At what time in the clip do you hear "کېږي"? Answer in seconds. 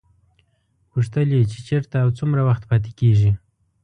2.99-3.31